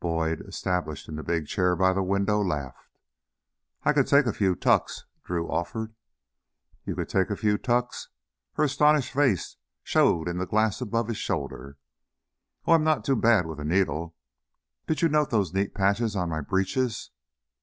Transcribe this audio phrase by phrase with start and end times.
[0.00, 2.88] Boyd, established in the big chair by the window, laughed.
[3.82, 5.94] "I could take a few tucks," Drew offered.
[6.86, 8.08] "You could take a few tucks!"
[8.54, 11.76] Her astonished face showed in the glass above his shoulder.
[12.66, 14.16] "Oh, I'm not too bad with a needle.
[14.86, 17.10] Did you note those neat patches on my breeches